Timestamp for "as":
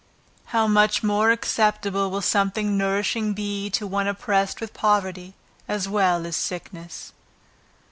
5.67-5.87, 6.25-6.35